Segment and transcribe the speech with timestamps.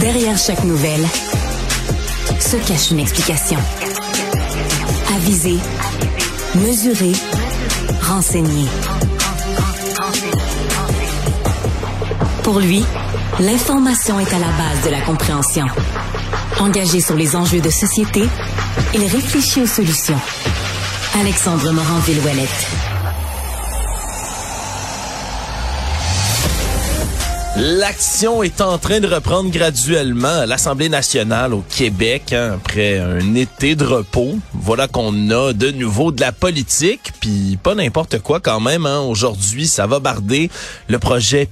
[0.00, 1.06] Derrière chaque nouvelle
[2.40, 3.58] se cache une explication.
[5.14, 5.58] Aviser,
[6.54, 7.12] mesurer,
[8.00, 8.66] renseigner.
[12.42, 12.82] Pour lui,
[13.40, 15.66] l'information est à la base de la compréhension.
[16.60, 18.22] Engagé sur les enjeux de société,
[18.94, 20.18] il réfléchit aux solutions.
[21.20, 22.89] Alexandre Morand-Villouellette.
[27.62, 33.34] L'action est en train de reprendre graduellement à l'Assemblée nationale au Québec hein, après un
[33.34, 34.38] été de repos.
[34.54, 38.86] Voilà qu'on a de nouveau de la politique, puis pas n'importe quoi quand même.
[38.86, 39.00] Hein.
[39.00, 40.48] Aujourd'hui, ça va barder
[40.88, 41.50] le projet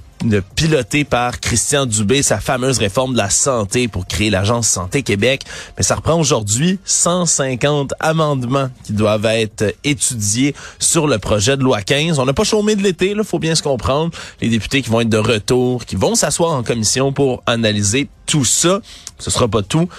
[0.55, 5.43] piloté par Christian Dubé, sa fameuse réforme de la santé pour créer l'Agence Santé Québec.
[5.77, 11.81] Mais ça reprend aujourd'hui 150 amendements qui doivent être étudiés sur le projet de loi
[11.81, 12.19] 15.
[12.19, 14.11] On n'a pas chômé de l'été, il faut bien se comprendre.
[14.41, 18.45] Les députés qui vont être de retour, qui vont s'asseoir en commission pour analyser tout
[18.45, 18.81] ça.
[19.17, 19.89] Ce sera pas tout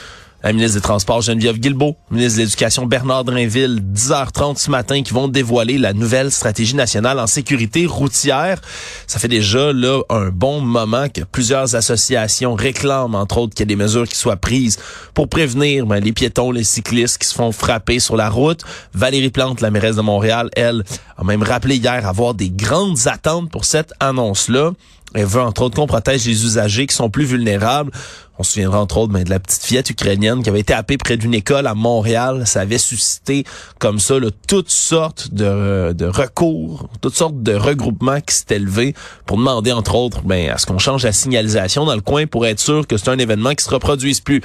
[0.43, 5.13] la ministre des Transports Geneviève Guilbeault, ministre de l'Éducation Bernard Drinville, 10h30 ce matin, qui
[5.13, 8.61] vont dévoiler la nouvelle stratégie nationale en sécurité routière.
[9.07, 13.65] Ça fait déjà là un bon moment que plusieurs associations réclament, entre autres, qu'il y
[13.65, 14.79] ait des mesures qui soient prises
[15.13, 18.63] pour prévenir ben, les piétons, les cyclistes qui se font frapper sur la route.
[18.95, 20.85] Valérie Plante, la mairesse de Montréal, elle,
[21.19, 24.73] a même rappelé hier avoir des grandes attentes pour cette annonce-là.
[25.15, 27.91] Elle veut entre autres qu'on protège les usagers qui sont plus vulnérables.
[28.39, 30.97] On se souviendra entre autres ben, de la petite fillette ukrainienne qui avait été happée
[30.97, 32.47] près d'une école à Montréal.
[32.47, 33.45] Ça avait suscité
[33.79, 34.15] comme ça
[34.47, 38.95] toutes sortes de, de, recours, toutes sortes de regroupements qui s'étaient élevés
[39.27, 42.47] pour demander entre autres ben, à ce qu'on change la signalisation dans le coin pour
[42.47, 44.41] être sûr que c'est un événement qui se reproduise plus.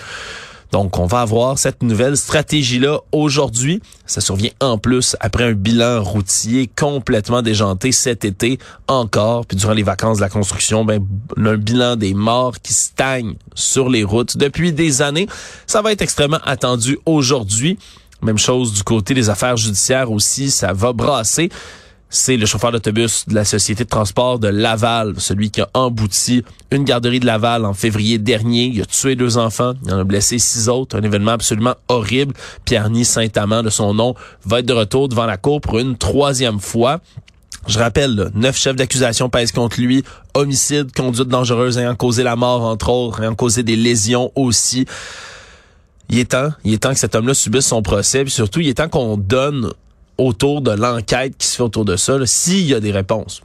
[0.75, 3.81] Donc, on va avoir cette nouvelle stratégie-là aujourd'hui.
[4.05, 8.59] Ça survient en plus après un bilan routier complètement déjanté cet été
[8.89, 9.45] encore.
[9.45, 11.01] Puis durant les vacances de la construction, ben,
[11.37, 15.29] un bilan des morts qui stagne sur les routes depuis des années.
[15.65, 17.79] Ça va être extrêmement attendu aujourd'hui.
[18.21, 21.49] Même chose du côté des affaires judiciaires aussi, ça va brasser
[22.09, 26.43] c'est le chauffeur d'autobus de la Société de transport de Laval, celui qui a embouti
[26.71, 28.65] une garderie de Laval en février dernier.
[28.73, 30.97] Il a tué deux enfants, il en a blessé six autres.
[30.97, 32.33] Un événement absolument horrible.
[32.63, 34.15] Pierre-Ny Saint-Amand, de son nom,
[34.45, 37.01] va être de retour devant la cour pour une troisième fois.
[37.67, 40.03] Je rappelle, neuf chefs d'accusation pèsent contre lui.
[40.35, 44.85] Homicide, conduite dangereuse ayant causé la mort, entre autres, ayant causé des lésions aussi.
[46.09, 48.69] Il est temps, il est temps que cet homme-là subisse son procès, puis surtout, il
[48.69, 49.71] est temps qu'on donne
[50.17, 53.41] autour de l'enquête qui se fait autour de ça, s'il y a des réponses.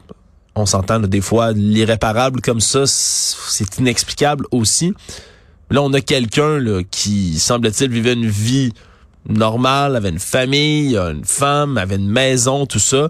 [0.54, 4.92] On s'entend des fois l'irréparable comme ça, c'est inexplicable aussi.
[5.70, 6.60] Là, on a quelqu'un
[6.90, 8.72] qui, semble-t-il, vivait une vie
[9.28, 13.08] normale, avait une famille, une femme, avait une maison, tout ça,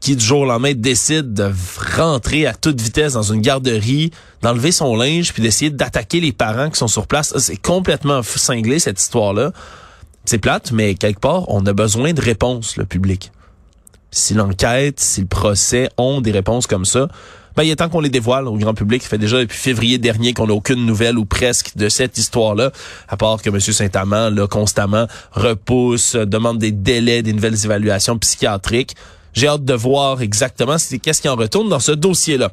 [0.00, 1.50] qui du jour au lendemain décide de
[1.96, 4.10] rentrer à toute vitesse dans une garderie,
[4.42, 7.32] d'enlever son linge, puis d'essayer d'attaquer les parents qui sont sur place.
[7.38, 9.52] C'est complètement cinglé, cette histoire-là.
[10.24, 13.32] C'est plate, mais quelque part, on a besoin de réponses, le public.
[14.10, 17.08] Si l'enquête, si le procès ont des réponses comme ça,
[17.56, 19.02] ben, il est temps qu'on les dévoile au grand public.
[19.02, 22.72] Ça fait déjà depuis février dernier qu'on n'a aucune nouvelle ou presque de cette histoire-là,
[23.08, 23.60] à part que M.
[23.60, 28.94] Saint-Amand, là, constamment, repousse, demande des délais, des nouvelles évaluations psychiatriques.
[29.34, 32.52] J'ai hâte de voir exactement qu'est-ce qui en retourne dans ce dossier-là.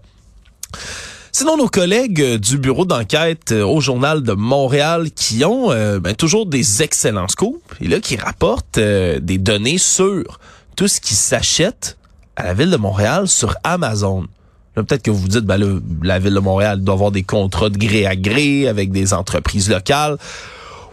[1.32, 6.00] Sinon, nos collègues euh, du bureau d'enquête euh, au Journal de Montréal qui ont euh,
[6.00, 10.40] ben, toujours des excellents scoops et là qui rapportent des données sur
[10.76, 11.98] tout ce qui s'achète
[12.36, 14.26] à la ville de Montréal sur Amazon.
[14.74, 17.78] Peut-être que vous vous dites, ben la ville de Montréal doit avoir des contrats de
[17.78, 20.18] gré à gré avec des entreprises locales.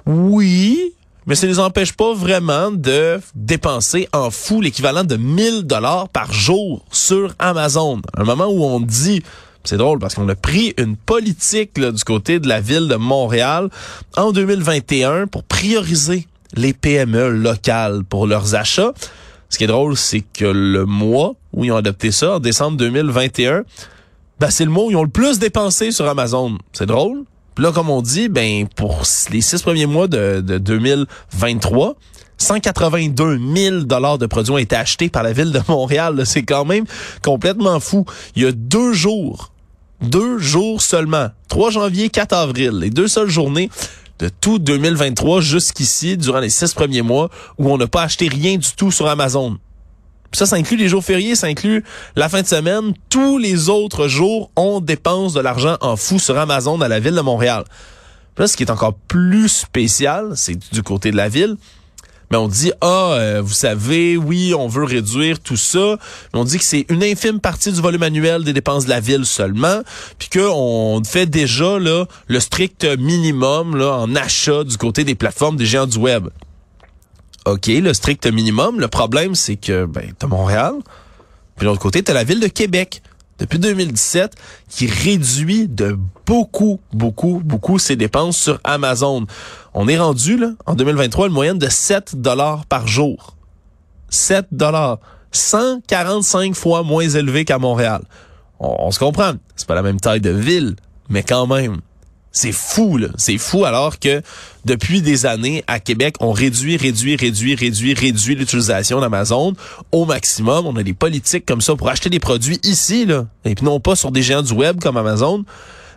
[0.06, 0.92] Oui,
[1.26, 6.08] mais ça ne les empêche pas vraiment de dépenser en fou l'équivalent de 1000 dollars
[6.08, 8.02] par jour sur Amazon.
[8.16, 9.22] Un moment où on dit
[9.66, 13.68] c'est drôle parce qu'on a pris une politique du côté de la ville de Montréal
[14.16, 18.92] en 2021 pour prioriser les PME locales pour leurs achats.
[19.48, 22.76] Ce qui est drôle, c'est que le mois où ils ont adopté ça, en décembre
[22.76, 23.64] 2021,
[24.40, 26.58] ben c'est le mois où ils ont le plus dépensé sur Amazon.
[26.72, 27.24] C'est drôle.
[27.54, 31.96] Puis là, comme on dit, ben pour les six premiers mois de, de 2023,
[32.38, 36.22] 182 000 dollars de produits ont été achetés par la ville de Montréal.
[36.26, 36.84] C'est quand même
[37.22, 38.04] complètement fou.
[38.34, 39.52] Il y a deux jours,
[40.00, 43.70] deux jours seulement, 3 janvier, 4 avril, les deux seules journées
[44.18, 48.56] de tout 2023 jusqu'ici, durant les six premiers mois, où on n'a pas acheté rien
[48.56, 49.58] du tout sur Amazon.
[50.32, 51.84] ça, ça inclut les jours fériés, ça inclut
[52.14, 52.94] la fin de semaine.
[53.10, 57.14] Tous les autres jours, on dépense de l'argent en fou sur Amazon à la ville
[57.14, 57.64] de Montréal.
[58.38, 61.56] là, ce qui est encore plus spécial, c'est du côté de la ville,
[62.30, 65.98] mais on dit ah euh, vous savez oui on veut réduire tout ça
[66.32, 69.00] mais on dit que c'est une infime partie du volume annuel des dépenses de la
[69.00, 69.82] ville seulement
[70.18, 75.14] puis que on fait déjà là le strict minimum là en achat du côté des
[75.14, 76.28] plateformes des géants du web.
[77.46, 80.74] OK, le strict minimum, le problème c'est que ben t'as Montréal,
[81.56, 83.02] puis de l'autre côté t'as la ville de Québec
[83.38, 84.34] depuis 2017
[84.68, 89.26] qui réduit de beaucoup, beaucoup, beaucoup ses dépenses sur Amazon.
[89.74, 93.36] On est rendu, là, en 2023, une moyenne de 7 dollars par jour.
[94.08, 94.98] 7 dollars.
[95.32, 98.02] 145 fois moins élevé qu'à Montréal.
[98.58, 99.32] On, on, se comprend.
[99.54, 100.76] C'est pas la même taille de ville,
[101.08, 101.80] mais quand même.
[102.36, 103.08] C'est fou, là.
[103.16, 104.20] C'est fou alors que
[104.66, 109.54] depuis des années, à Québec, on réduit, réduit, réduit, réduit, réduit l'utilisation d'Amazon
[109.90, 110.66] au maximum.
[110.66, 113.24] On a des politiques comme ça pour acheter des produits ici, là.
[113.46, 115.46] Et puis non pas sur des géants du web comme Amazon.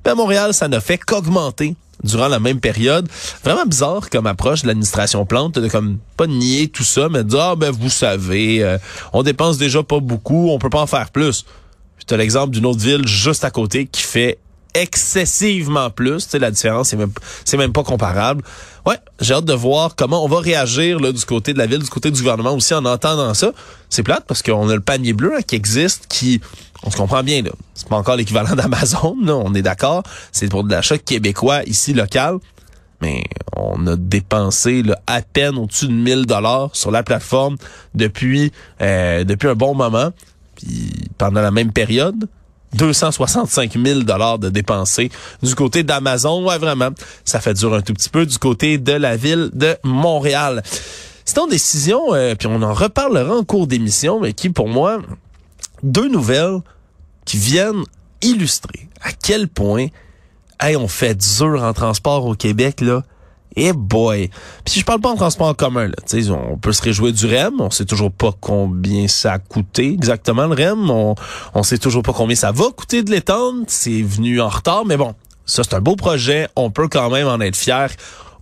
[0.06, 1.76] Ben, à Montréal, ça n'a fait qu'augmenter
[2.06, 3.10] durant la même période.
[3.44, 7.32] Vraiment bizarre comme approche de l'administration Plante, de comme pas nier tout ça, mais de
[7.32, 8.78] dire, ah, ben, vous savez, euh,
[9.12, 11.44] on dépense déjà pas beaucoup, on peut pas en faire plus.
[11.98, 14.38] Puis as l'exemple d'une autre ville juste à côté qui fait
[14.82, 16.26] excessivement plus.
[16.26, 17.12] Tu sais, la différence, c'est même,
[17.54, 18.44] même pas comparable.
[18.86, 21.80] Ouais, j'ai hâte de voir comment on va réagir là, du côté de la ville,
[21.80, 23.52] du côté du gouvernement aussi en entendant ça.
[23.90, 26.42] C'est plate parce qu'on a le panier bleu hein, qui existe, qui,
[26.84, 27.52] on se comprend bien, là.
[27.74, 30.04] C'est pas encore l'équivalent d'Amazon, on est d'accord.
[30.32, 32.38] C'est pour de l'achat québécois ici local.
[33.02, 33.24] Mais
[33.56, 37.56] on a dépensé là, à peine au-dessus de 1000 dollars sur la plateforme
[37.96, 38.52] depuis
[38.82, 40.12] euh, depuis un bon moment.
[40.56, 42.28] Puis pendant la même période,
[42.74, 45.10] 265 000 dollars de dépensés
[45.42, 46.46] du côté d'Amazon.
[46.46, 46.90] Ouais, vraiment,
[47.26, 50.64] ça fait dur un tout petit peu du côté de la ville de Montréal.
[51.26, 55.00] C'est une décision, euh, puis on en reparlera en cours d'émission, mais qui, pour moi,
[55.84, 56.60] deux nouvelles
[57.26, 57.84] qui viennent
[58.22, 59.88] illustrer à quel point,
[60.60, 63.04] hey, on fait dur en transport au Québec, là.
[63.62, 64.30] Eh boy.
[64.64, 66.34] Puis je parle pas en transport en commun, là.
[66.52, 67.60] on peut se réjouir du REM.
[67.60, 70.90] On sait toujours pas combien ça a coûté exactement le REM.
[70.90, 71.16] On,
[71.54, 73.64] on sait toujours pas combien ça va coûter de l'étendre.
[73.68, 75.14] C'est venu en retard, mais bon,
[75.46, 76.48] ça c'est un beau projet.
[76.56, 77.90] On peut quand même en être fier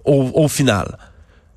[0.06, 0.98] au, final.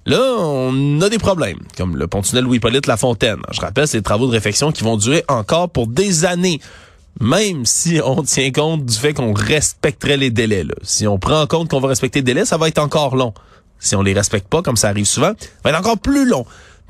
[0.07, 3.41] Là, on a des problèmes, comme le pont-tunnel Louis-Polyte Lafontaine.
[3.53, 6.61] Je rappelle, c'est des travaux de réfection qui vont durer encore pour des années
[7.21, 10.65] même si on tient compte du fait qu'on respecterait les délais.
[10.65, 10.75] Là.
[10.83, 13.33] Si on prend en compte qu'on va respecter les délais, ça va être encore long.
[13.79, 16.45] Si on les respecte pas, comme ça arrive souvent, ça va être encore plus long.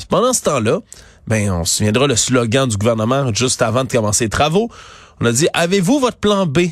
[0.09, 0.81] Pendant ce temps-là,
[1.27, 4.71] ben on se souviendra le slogan du gouvernement juste avant de commencer les travaux.
[5.21, 6.71] On a dit avez-vous votre plan B Vous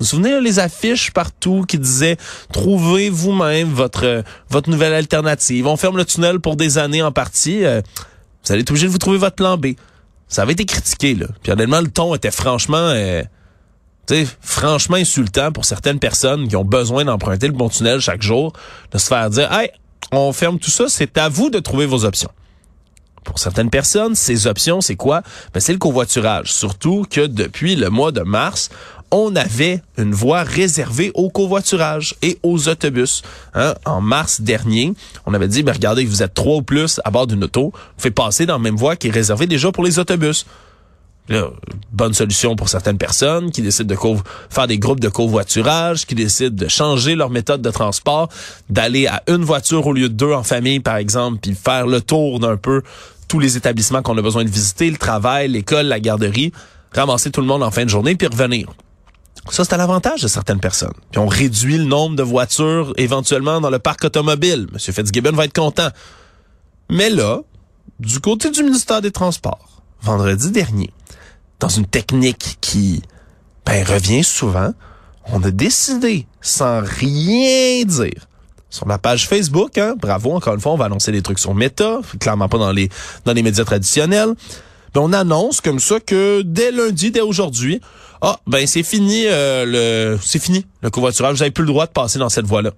[0.00, 2.18] vous souvenez les affiches partout qui disaient
[2.52, 5.66] trouvez vous-même votre votre nouvelle alternative.
[5.66, 7.64] On ferme le tunnel pour des années en partie.
[7.64, 7.80] Euh,
[8.44, 9.68] vous allez être obligé de vous trouver votre plan B
[10.32, 11.26] ça avait été critiqué là.
[11.42, 13.22] Puis honnêtement, le ton était franchement euh,
[14.40, 18.54] franchement insultant pour certaines personnes qui ont besoin d'emprunter le bon tunnel chaque jour,
[18.92, 19.70] de se faire dire "Hey,
[20.10, 22.30] on ferme tout ça, c'est à vous de trouver vos options."
[23.24, 25.22] Pour certaines personnes, ces options, c'est quoi?
[25.52, 26.50] Ben, c'est le covoiturage.
[26.50, 28.70] Surtout que depuis le mois de mars,
[29.12, 33.22] on avait une voie réservée au covoiturage et aux autobus.
[33.54, 33.74] Hein?
[33.84, 34.94] En mars dernier,
[35.26, 38.02] on avait dit, ben regardez, vous êtes trois ou plus à bord d'une auto, vous
[38.02, 40.46] faites passer dans la même voie qui est réservée déjà pour les autobus.
[41.92, 44.18] bonne solution pour certaines personnes qui décident de
[44.48, 48.30] faire des groupes de covoiturage, qui décident de changer leur méthode de transport,
[48.70, 52.00] d'aller à une voiture au lieu de deux en famille, par exemple, puis faire le
[52.00, 52.82] tour d'un peu
[53.28, 56.50] tous les établissements qu'on a besoin de visiter, le travail, l'école, la garderie,
[56.94, 58.68] ramasser tout le monde en fin de journée, puis revenir.
[59.50, 60.94] Ça, c'est à l'avantage de certaines personnes.
[61.10, 64.68] Puis on réduit le nombre de voitures éventuellement dans le parc automobile.
[64.72, 65.88] Monsieur Fitzgibbon va être content.
[66.90, 67.40] Mais là,
[67.98, 70.90] du côté du ministère des Transports, vendredi dernier,
[71.58, 73.02] dans une technique qui
[73.66, 74.72] ben, revient souvent,
[75.26, 78.28] on a décidé, sans rien dire,
[78.70, 81.54] sur la page Facebook, hein, bravo, encore une fois, on va annoncer des trucs sur
[81.54, 82.88] Meta, clairement pas dans les,
[83.24, 84.34] dans les médias traditionnels,
[84.96, 87.80] on annonce comme ça que dès lundi, dès aujourd'hui,
[88.20, 91.86] ah, ben c'est fini euh, le c'est fini le covoiturage, vous avez plus le droit
[91.86, 92.70] de passer dans cette voie-là.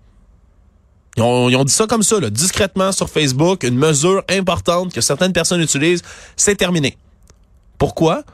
[1.17, 5.33] Ils ont, dit ça comme ça, là, discrètement sur Facebook, une mesure importante que certaines
[5.33, 6.03] personnes utilisent,
[6.37, 6.97] c'est terminé.
[7.79, 8.25] Pourquoi?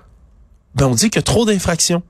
[0.75, 2.03] Ben on dit qu'il y a trop d'infractions.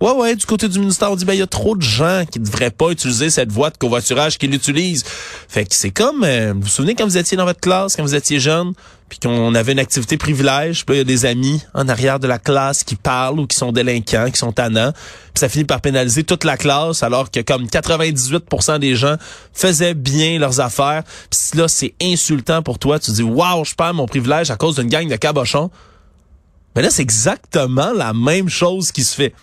[0.00, 2.22] Ouais, ouais, du côté du ministère, on dit, ben, il y a trop de gens
[2.30, 5.04] qui ne devraient pas utiliser cette voie de covoiturage qui l'utilisent.
[5.48, 8.04] Fait que c'est comme, euh, vous vous souvenez quand vous étiez dans votre classe, quand
[8.04, 8.74] vous étiez jeune,
[9.08, 12.26] puis qu'on avait une activité privilège, puis il y a des amis en arrière de
[12.26, 15.80] la classe qui parlent ou qui sont délinquants, qui sont tannants, puis ça finit par
[15.80, 19.16] pénaliser toute la classe, alors que comme 98% des gens
[19.52, 23.94] faisaient bien leurs affaires, puis là, c'est insultant pour toi, tu dis, waouh, je perds
[23.94, 25.70] mon privilège à cause d'une gang de cabochons.
[26.76, 29.34] Mais là, c'est exactement la même chose qui se fait.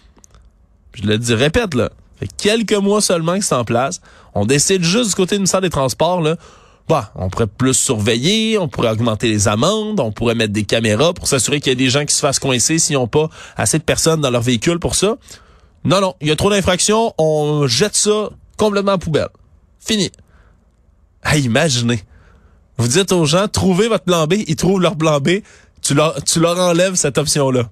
[0.94, 1.90] Je le dis, répète, là.
[2.20, 4.00] Fait quelques mois seulement que c'est en place.
[4.34, 6.38] On décide juste du côté du ministère des Transports, là.
[6.88, 11.14] Bah, on pourrait plus surveiller, on pourrait augmenter les amendes, on pourrait mettre des caméras
[11.14, 13.80] pour s'assurer qu'il y a des gens qui se fassent coincer s'ils n'ont pas assez
[13.80, 15.16] de personnes dans leur véhicule pour ça.
[15.84, 19.30] Non, non, il y a trop d'infractions, on jette ça complètement à poubelle.
[19.80, 20.12] Fini.
[21.24, 22.02] Ah, imaginez.
[22.78, 25.42] Vous dites aux gens, trouvez votre plan B, ils trouvent leur plan B,
[25.82, 27.70] tu leur, tu leur enlèves cette option-là.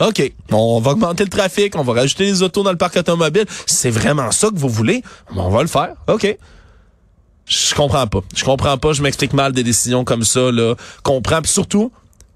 [0.00, 3.44] OK, on va augmenter le trafic, on va rajouter les autos dans le parc automobile.
[3.66, 5.02] C'est vraiment ça que vous voulez?
[5.34, 5.94] On va le faire.
[6.08, 6.36] OK.
[7.46, 8.20] Je comprends pas.
[8.34, 8.92] Je comprends pas.
[8.92, 10.74] Je m'explique mal des décisions comme ça, là.
[11.02, 11.42] Comprends.
[11.42, 11.92] Puis surtout,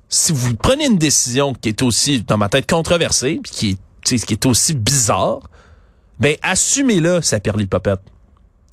[0.08, 3.70] si vous prenez une décision qui est aussi, dans ma tête, controversée, puis qui
[4.16, 5.40] est, qui est aussi bizarre,
[6.18, 8.00] ben, assumez-le, ça perd l'hypopète.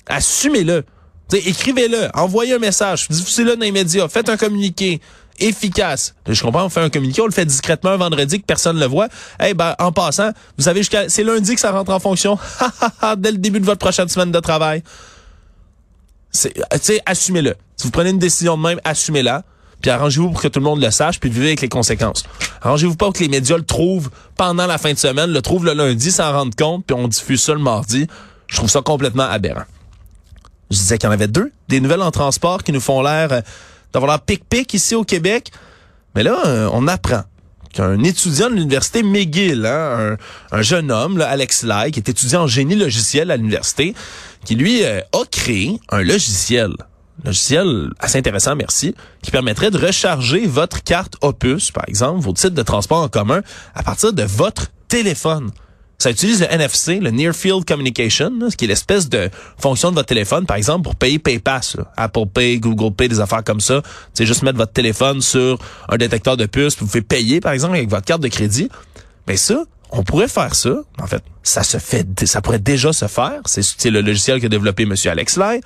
[0.06, 0.84] Assumez-le.
[1.32, 5.00] Écrivez-le, envoyez un message, diffusez-le dans les médias, faites un communiqué
[5.40, 6.14] efficace.
[6.28, 8.80] Je comprends, on fait un communiqué, on le fait discrètement un vendredi que personne ne
[8.80, 9.08] le voit.
[9.42, 12.38] Eh ben, en passant, vous avez jusqu'à, c'est lundi que ça rentre en fonction.
[13.18, 14.82] Dès le début de votre prochaine semaine de travail.
[16.34, 17.54] C'est, assumez-le.
[17.76, 19.44] Si vous prenez une décision de même, assumez-la.
[19.80, 22.24] Puis arrangez-vous pour que tout le monde le sache, puis vivez avec les conséquences.
[22.62, 25.64] Arrangez-vous pas pour que les médias le trouvent pendant la fin de semaine, le trouvent
[25.64, 28.06] le lundi, s'en rendent compte, puis on diffuse ça le mardi.
[28.46, 29.64] Je trouve ça complètement aberrant.
[30.70, 33.32] Je disais qu'il y en avait deux, des nouvelles en transport qui nous font l'air
[33.32, 33.40] euh,
[33.92, 35.52] d'avoir l'air pic-pic ici au Québec.
[36.14, 37.22] Mais là, euh, on apprend
[37.74, 40.16] qu'un étudiant de l'université McGill, hein,
[40.52, 43.94] un, jeune homme, Alex Lai, qui est étudiant en génie logiciel à l'université,
[44.44, 46.74] qui lui euh, a créé un logiciel
[47.24, 52.54] logiciel assez intéressant, merci, qui permettrait de recharger votre carte Opus, par exemple, vos titres
[52.54, 53.42] de transport en commun,
[53.74, 55.50] à partir de votre téléphone.
[55.98, 59.94] Ça utilise le NFC, le Near Field Communication, ce qui est l'espèce de fonction de
[59.94, 63.80] votre téléphone, par exemple, pour payer PayPass, Apple Pay, Google Pay, des affaires comme ça.
[64.12, 65.58] C'est juste mettre votre téléphone sur
[65.88, 68.68] un détecteur de puces, puis vous pouvez payer, par exemple, avec votre carte de crédit.
[69.26, 70.74] Mais ça, on pourrait faire ça.
[71.00, 73.40] En fait, ça se fait, ça pourrait déjà se faire.
[73.46, 74.94] C'est le logiciel que a développé M.
[75.06, 75.60] Alex Lai.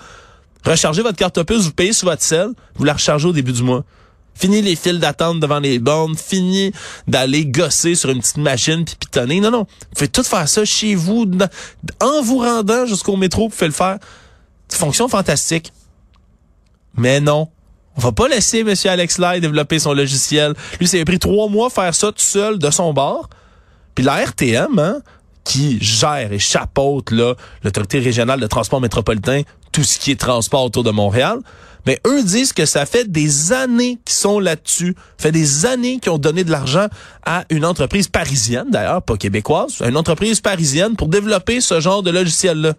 [0.64, 3.62] Rechargez votre carte Opus, vous payez sur votre sel, vous la rechargez au début du
[3.62, 3.84] mois.
[4.34, 6.72] Fini les files d'attente devant les bornes, fini
[7.08, 9.40] d'aller gosser sur une petite machine puis pitonner.
[9.40, 9.66] Non, non.
[9.68, 11.26] Vous pouvez tout faire ça chez vous,
[12.00, 13.98] en vous rendant jusqu'au métro, vous pouvez le faire.
[14.68, 15.72] Fonction fantastique.
[16.94, 17.48] Mais non.
[17.96, 18.74] On va pas laisser M.
[18.84, 20.54] Alex Lai développer son logiciel.
[20.78, 23.28] Lui, ça a pris trois mois faire ça tout seul de son bord.
[23.98, 25.00] Puis la RTM, hein,
[25.42, 30.62] qui gère et chapeaute là l'autorité régionale de transport métropolitain, tout ce qui est transport
[30.62, 31.40] autour de Montréal,
[31.84, 36.12] mais eux disent que ça fait des années qu'ils sont là-dessus, fait des années qu'ils
[36.12, 36.86] ont donné de l'argent
[37.26, 42.12] à une entreprise parisienne, d'ailleurs, pas québécoise, une entreprise parisienne pour développer ce genre de
[42.12, 42.74] logiciel-là.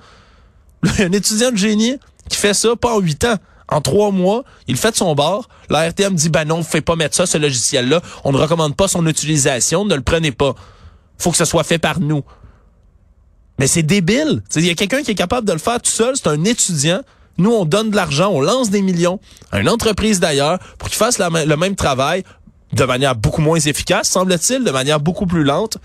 [0.99, 1.97] Un étudiant de génie
[2.29, 3.35] qui fait ça pas en huit ans,
[3.67, 5.49] en trois mois, il fait de son bord.
[5.69, 7.99] La RTM dit, ben non, ne fait pas mettre ça, ce logiciel-là.
[8.23, 10.55] On ne recommande pas son utilisation, ne le prenez pas.
[11.19, 12.23] Faut que ce soit fait par nous.
[13.59, 14.41] Mais c'est débile.
[14.55, 17.01] Il y a quelqu'un qui est capable de le faire tout seul, c'est un étudiant.
[17.37, 19.19] Nous, on donne de l'argent, on lance des millions
[19.51, 22.23] à une entreprise d'ailleurs pour qu'il fasse le même travail
[22.73, 25.77] de manière beaucoup moins efficace, semble-t-il, de manière beaucoup plus lente.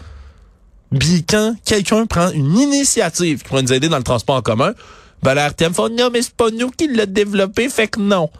[0.99, 4.75] Puis quand quelqu'un prend une initiative qui pourrait nous aider dans le transport en commun,
[5.23, 8.31] ben la RTM fait non, mais c'est pas nous qui l'a développé, fait que non.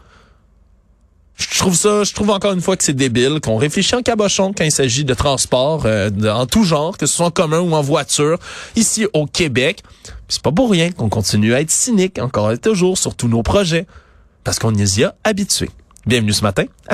[1.37, 4.53] Je trouve ça, je trouve encore une fois que c'est débile, qu'on réfléchit en cabochon
[4.53, 7.73] quand il s'agit de transport euh, en tout genre, que ce soit en commun ou
[7.73, 8.37] en voiture,
[8.75, 9.83] ici au Québec.
[10.29, 13.43] C'est pas pour rien qu'on continue à être cynique encore et toujours sur tous nos
[13.43, 13.85] projets,
[14.43, 15.69] parce qu'on y a habitué.
[16.05, 16.93] Bienvenue ce matin à